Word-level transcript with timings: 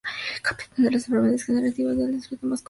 Es 0.79 0.79
una 0.79 0.87
de 0.87 0.91
las 0.93 1.03
enfermedades 1.11 1.41
degenerativas 1.45 1.95
del 1.95 2.05
cerebro 2.07 2.09
más 2.09 2.25
comunes 2.25 2.25
en 2.25 2.29
la 2.31 2.35
infancia. 2.53 2.59